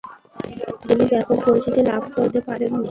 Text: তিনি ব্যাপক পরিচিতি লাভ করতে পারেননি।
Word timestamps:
তিনি 0.87 1.03
ব্যাপক 1.11 1.37
পরিচিতি 1.45 1.81
লাভ 1.89 2.03
করতে 2.15 2.39
পারেননি। 2.47 2.79